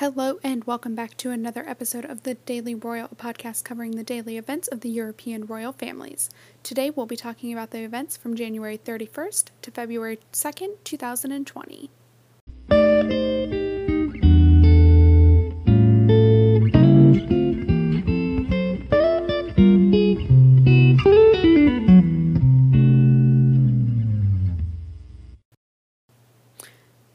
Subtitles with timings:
[0.00, 4.38] Hello, and welcome back to another episode of the Daily Royal podcast covering the daily
[4.38, 6.30] events of the European royal families.
[6.62, 11.90] Today, we'll be talking about the events from January 31st to February 2nd, 2020.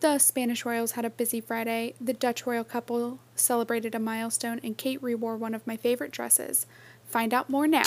[0.05, 1.95] The Spanish royals had a busy Friday.
[1.99, 6.67] The Dutch royal couple celebrated a milestone, and Kate rewore one of my favorite dresses.
[7.07, 7.81] Find out more now.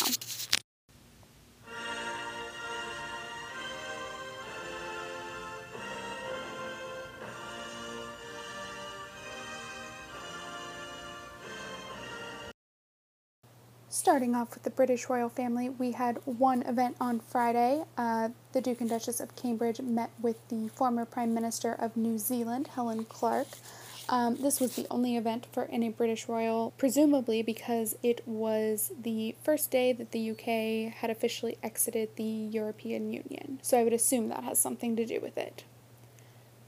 [13.98, 17.82] Starting off with the British royal family, we had one event on Friday.
[17.96, 22.16] Uh, the Duke and Duchess of Cambridge met with the former Prime Minister of New
[22.16, 23.48] Zealand, Helen Clark.
[24.08, 29.34] Um, this was the only event for any British royal, presumably because it was the
[29.42, 33.58] first day that the UK had officially exited the European Union.
[33.62, 35.64] So I would assume that has something to do with it.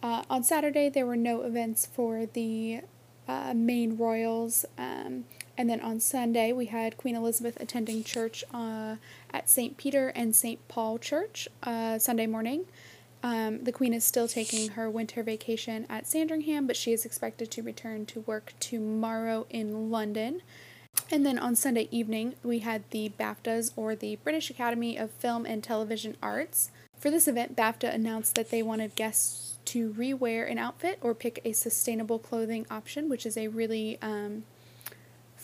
[0.02, 2.80] Uh, on Saturday, there were no events for the
[3.28, 4.64] uh, main royals.
[4.76, 5.26] Um,
[5.60, 8.96] and then on Sunday, we had Queen Elizabeth attending church uh,
[9.30, 9.76] at St.
[9.76, 10.66] Peter and St.
[10.68, 12.64] Paul Church uh, Sunday morning.
[13.22, 17.50] Um, the Queen is still taking her winter vacation at Sandringham, but she is expected
[17.50, 20.40] to return to work tomorrow in London.
[21.10, 25.44] And then on Sunday evening, we had the BAFTAs, or the British Academy of Film
[25.44, 26.70] and Television Arts.
[26.98, 31.38] For this event, BAFTA announced that they wanted guests to rewear an outfit or pick
[31.44, 34.44] a sustainable clothing option, which is a really um,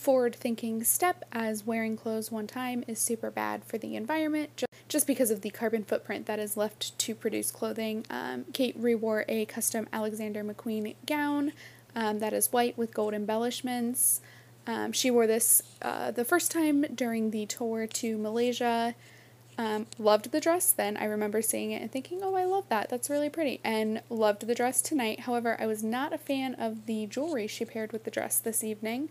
[0.06, 5.04] forward thinking step as wearing clothes one time is super bad for the environment just
[5.04, 8.06] because of the carbon footprint that is left to produce clothing.
[8.08, 11.52] Um, Kate rewore a custom Alexander McQueen gown
[11.96, 14.20] um, that is white with gold embellishments.
[14.64, 18.94] Um, she wore this uh, the first time during the tour to Malaysia.
[19.58, 20.96] Um, loved the dress then.
[20.96, 22.90] I remember seeing it and thinking, oh, I love that.
[22.90, 23.58] That's really pretty.
[23.64, 25.20] And loved the dress tonight.
[25.20, 28.62] However, I was not a fan of the jewelry she paired with the dress this
[28.62, 29.08] evening.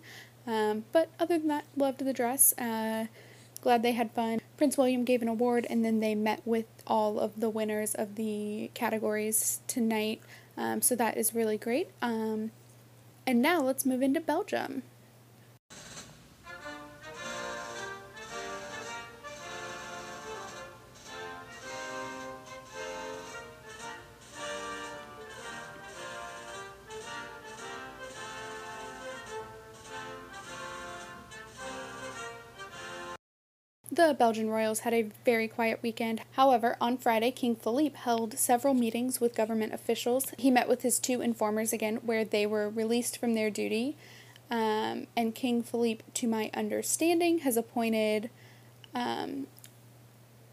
[0.47, 2.53] Um, but other than that, loved the dress.
[2.57, 3.07] Uh,
[3.61, 4.41] glad they had fun.
[4.57, 8.16] Prince William gave an award, and then they met with all of the winners of
[8.16, 10.22] the categories tonight.
[10.57, 11.89] Um, so that is really great.
[12.01, 12.51] Um,
[13.28, 14.84] and now let's move into Belgium.
[33.95, 36.19] The Belgian royals had a very quiet weekend.
[36.31, 40.33] However, on Friday, King Philippe held several meetings with government officials.
[40.38, 43.95] He met with his two informers again, where they were released from their duty.
[44.51, 48.29] Um, and King Philippe, to my understanding, has appointed
[48.94, 49.47] um,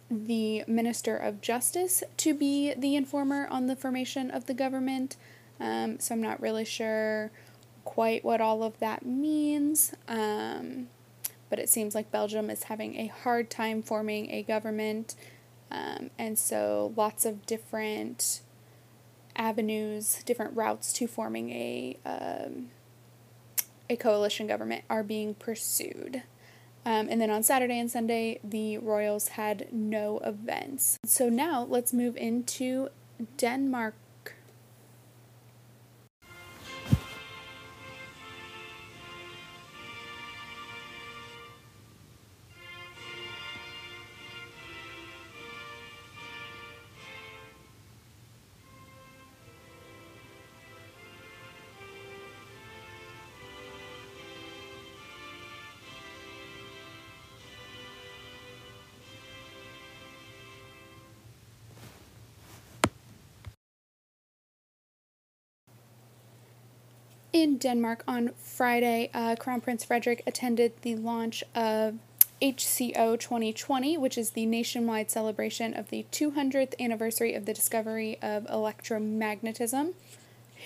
[0.09, 5.17] the Minister of Justice to be the informer on the formation of the government.
[5.59, 7.33] Um, so I'm not really sure
[7.85, 9.95] quite what all of that means.
[10.07, 10.87] Um,
[11.53, 15.15] but it seems like Belgium is having a hard time forming a government.
[15.71, 18.41] Um, and so lots of different
[19.37, 22.71] avenues, different routes to forming a um,
[23.91, 26.23] a coalition government are being pursued.
[26.87, 30.97] Um, and then on Saturday and Sunday, the Royals had no events.
[31.05, 32.89] So now let's move into
[33.37, 33.95] Denmark
[67.33, 71.99] In Denmark on Friday, uh, Crown Prince Frederik attended the launch of
[72.43, 78.45] HCO 2020, which is the nationwide celebration of the 200th anniversary of the discovery of
[78.49, 79.95] electromagnetism.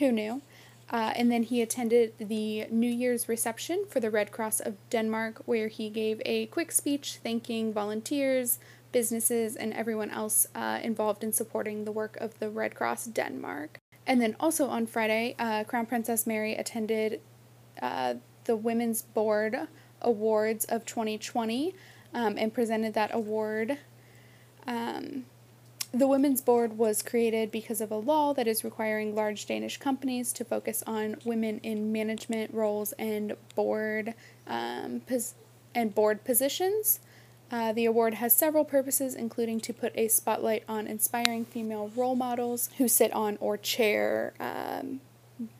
[0.00, 0.42] Who knew?
[0.90, 5.42] Uh, and then he attended the New Year's reception for the Red Cross of Denmark,
[5.44, 8.58] where he gave a quick speech thanking volunteers,
[8.90, 13.78] businesses, and everyone else uh, involved in supporting the work of the Red Cross Denmark.
[14.06, 17.20] And then also on Friday, uh, Crown Princess Mary attended
[17.82, 18.14] uh,
[18.44, 19.68] the Women's Board
[20.00, 21.74] Awards of 2020
[22.14, 23.78] um, and presented that award.
[24.66, 25.24] Um,
[25.92, 30.32] The Women's Board was created because of a law that is requiring large Danish companies
[30.34, 34.14] to focus on women in management roles and board
[34.46, 35.34] um, pos-
[35.74, 37.00] and board positions.
[37.50, 42.16] Uh, the award has several purposes, including to put a spotlight on inspiring female role
[42.16, 45.00] models who sit on or chair um,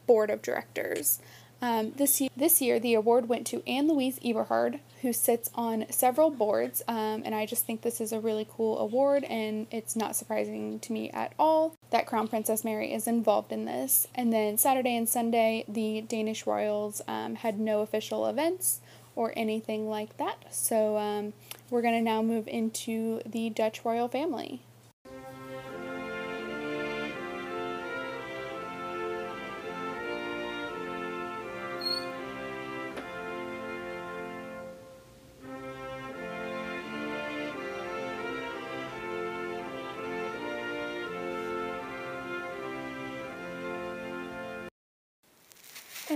[0.06, 1.20] board of directors.
[1.62, 5.86] Um, this, year, this year, the award went to Anne Louise Eberhard, who sits on
[5.90, 9.96] several boards, um, and I just think this is a really cool award, and it's
[9.96, 14.06] not surprising to me at all that Crown Princess Mary is involved in this.
[14.14, 18.80] And then Saturday and Sunday, the Danish royals um, had no official events
[19.16, 21.32] or anything like that, so um,
[21.70, 24.62] we're going to now move into the Dutch royal family.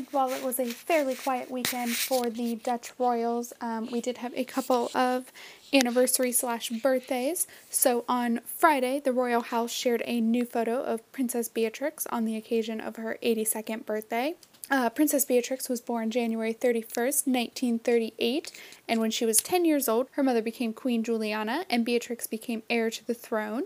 [0.01, 4.17] And while it was a fairly quiet weekend for the Dutch royals, um, we did
[4.17, 5.31] have a couple of
[5.75, 7.47] anniversary slash birthdays.
[7.69, 12.35] So on Friday, the royal house shared a new photo of Princess Beatrix on the
[12.35, 14.37] occasion of her 82nd birthday.
[14.71, 18.53] Uh, Princess Beatrix was born January 31st, 1938,
[18.89, 22.63] and when she was 10 years old, her mother became Queen Juliana, and Beatrix became
[22.71, 23.65] heir to the throne.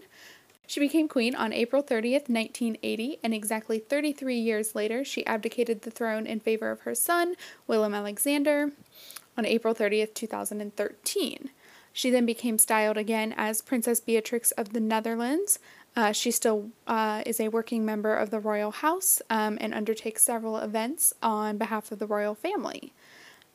[0.66, 5.90] She became queen on April 30th, 1980, and exactly 33 years later, she abdicated the
[5.90, 7.34] throne in favor of her son,
[7.66, 8.72] Willem Alexander,
[9.36, 11.50] on April 30th, 2013.
[11.92, 15.58] She then became styled again as Princess Beatrix of the Netherlands.
[15.94, 20.22] Uh, she still uh, is a working member of the royal house um, and undertakes
[20.22, 22.92] several events on behalf of the royal family.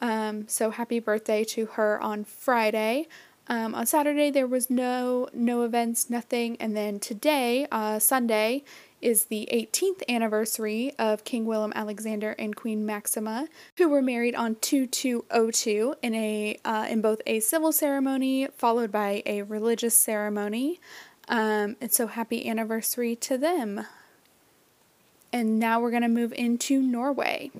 [0.01, 3.07] Um, so happy birthday to her on Friday.
[3.49, 8.63] Um, on Saturday there was no no events, nothing, and then today, uh, Sunday,
[9.01, 13.47] is the 18th anniversary of King Willem Alexander and Queen Maxima,
[13.77, 19.23] who were married on 2202 in a uh, in both a civil ceremony followed by
[19.25, 20.79] a religious ceremony.
[21.27, 23.85] Um, and so happy anniversary to them.
[25.31, 27.51] And now we're going to move into Norway.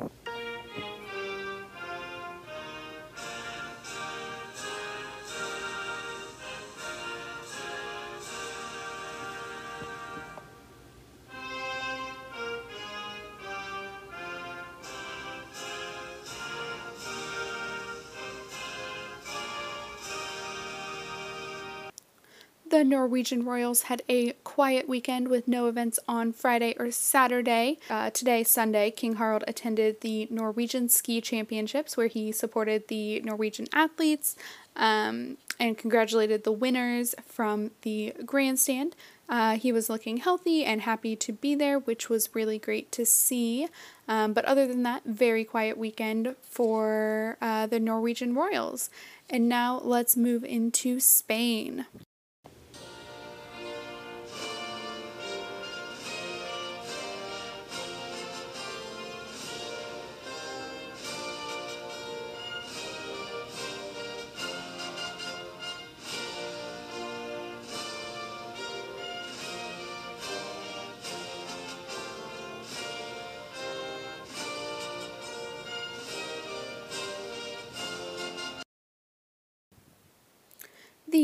[22.80, 27.78] The Norwegian Royals had a quiet weekend with no events on Friday or Saturday.
[27.90, 33.68] Uh, today, Sunday, King Harald attended the Norwegian Ski Championships where he supported the Norwegian
[33.74, 34.38] athletes
[34.78, 38.96] um, and congratulated the winners from the grandstand.
[39.28, 43.06] Uh, he was looking healthy and happy to be there, which was really great to
[43.06, 43.68] see.
[44.08, 48.90] Um, but other than that, very quiet weekend for uh, the Norwegian Royals.
[49.30, 51.86] And now let's move into Spain.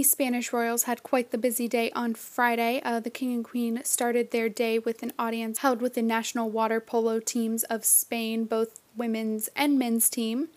[0.06, 2.82] Spanish royals had quite the busy day on Friday.
[2.84, 6.50] Uh, the king and queen started their day with an audience held with the national
[6.50, 10.50] water polo teams of Spain, both women's and men's team.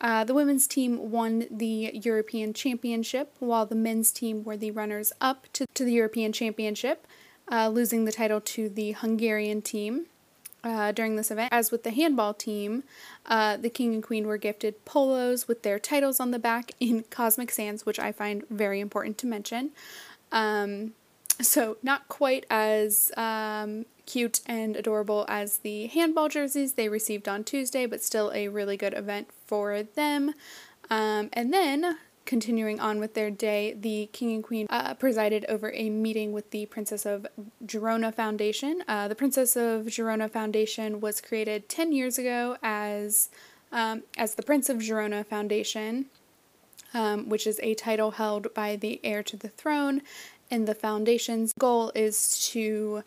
[0.00, 5.12] Uh, the women's team won the European Championship, while the men's team were the runners
[5.20, 7.06] up to, to the European Championship,
[7.50, 10.06] uh, losing the title to the Hungarian team
[10.64, 11.52] uh, during this event.
[11.52, 12.84] As with the handball team,
[13.26, 17.04] uh, the king and queen were gifted polos with their titles on the back in
[17.10, 19.70] Comic Sans, which I find very important to mention.
[20.30, 20.94] Um,
[21.40, 27.42] so, not quite as um, cute and adorable as the handball jerseys they received on
[27.42, 30.34] Tuesday, but still a really good event for them.
[30.90, 31.98] Um, and then
[32.32, 36.50] continuing on with their day, the king and queen uh, presided over a meeting with
[36.50, 37.26] the Princess of
[37.66, 38.82] Girona Foundation.
[38.88, 43.28] Uh, the Princess of Girona Foundation was created 10 years ago as,
[43.70, 46.06] um, as the Prince of Girona Foundation,
[46.94, 50.00] um, which is a title held by the heir to the throne.
[50.50, 53.04] And the foundation's goal is to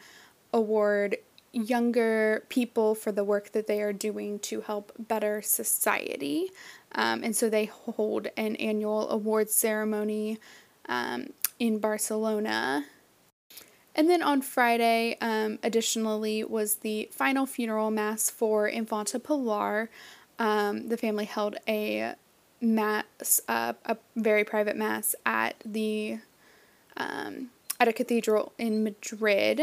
[0.54, 1.18] award
[1.52, 6.52] younger people for the work that they are doing to help better society.
[6.96, 10.40] Um, and so they hold an annual awards ceremony
[10.88, 11.28] um,
[11.60, 12.86] in Barcelona.
[13.94, 19.90] And then on Friday, um, additionally, was the final funeral mass for Infanta Pilar.
[20.40, 22.16] Um, the family held a
[22.60, 26.20] mass, uh, a very private mass at the
[26.98, 27.50] um,
[27.80, 29.62] at a cathedral in Madrid.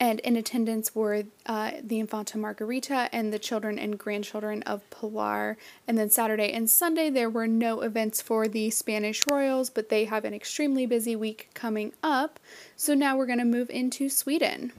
[0.00, 5.56] And in attendance were uh, the Infanta Margarita and the children and grandchildren of Pilar.
[5.88, 10.04] And then Saturday and Sunday, there were no events for the Spanish royals, but they
[10.04, 12.38] have an extremely busy week coming up.
[12.76, 14.72] So now we're going to move into Sweden.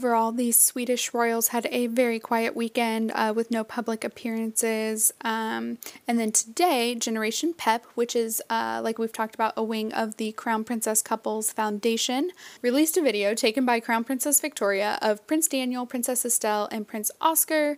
[0.00, 5.12] Overall, the Swedish Royals had a very quiet weekend uh, with no public appearances.
[5.20, 5.76] Um,
[6.08, 10.16] and then today, Generation Pep, which is, uh, like we've talked about, a wing of
[10.16, 12.30] the Crown Princess Couples Foundation,
[12.62, 17.10] released a video taken by Crown Princess Victoria of Prince Daniel, Princess Estelle, and Prince
[17.20, 17.76] Oscar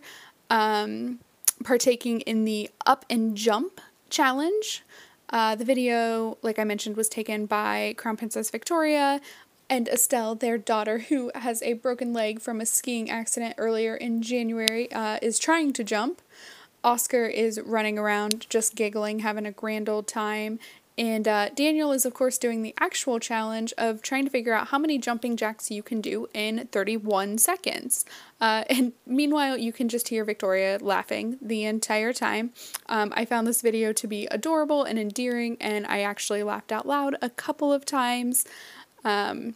[0.49, 1.19] um,
[1.65, 4.81] partaking in the Up and Jump challenge.
[5.29, 9.19] Uh, the video, like I mentioned, was taken by Crown Princess Victoria
[9.69, 14.21] and Estelle, their daughter, who has a broken leg from a skiing accident earlier in
[14.21, 16.21] January, uh, is trying to jump.
[16.83, 20.59] Oscar is running around just giggling, having a grand old time.
[20.95, 24.67] And uh, Daniel is, of course, doing the actual challenge of trying to figure out
[24.67, 28.05] how many jumping jacks you can do in 31 seconds.
[28.39, 32.51] Uh, and meanwhile, you can just hear Victoria laughing the entire time.
[32.87, 36.87] Um, I found this video to be adorable and endearing, and I actually laughed out
[36.87, 38.45] loud a couple of times.
[39.03, 39.55] Um,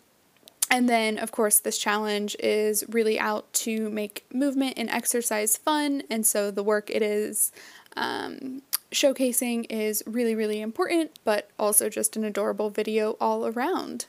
[0.69, 6.03] and then, of course, this challenge is really out to make movement and exercise fun.
[6.09, 7.53] And so the work it is
[7.95, 8.61] um,
[8.91, 14.07] showcasing is really, really important, but also just an adorable video all around.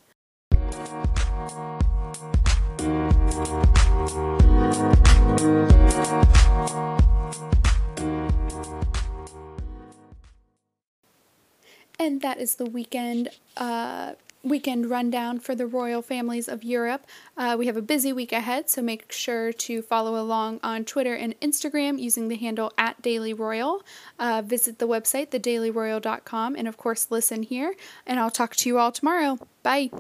[12.01, 17.07] And that is the weekend uh, weekend rundown for the royal families of Europe.
[17.37, 21.15] Uh, we have a busy week ahead, so make sure to follow along on Twitter
[21.15, 23.83] and Instagram using the handle at Daily Royal.
[24.19, 27.75] Uh, visit the website, thedailyroyal.com, and of course, listen here.
[28.07, 29.39] And I'll talk to you all tomorrow.
[29.63, 29.91] Bye.